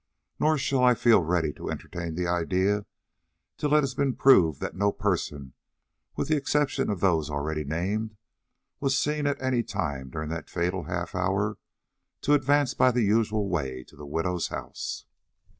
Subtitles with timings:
[0.39, 2.87] "Nor shall I feel ready to entertain the idea
[3.59, 5.53] till it has been proved that no person,
[6.15, 8.17] with the exception of those already named,
[8.79, 11.59] was seen any time during that fatal half hour
[12.21, 15.05] to advance by the usual way to the widow's house."